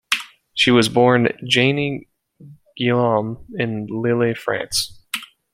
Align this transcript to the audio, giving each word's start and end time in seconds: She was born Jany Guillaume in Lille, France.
She 0.55 0.71
was 0.71 0.89
born 0.89 1.27
Jany 1.47 2.09
Guillaume 2.75 3.45
in 3.59 3.85
Lille, 3.85 4.33
France. 4.33 4.99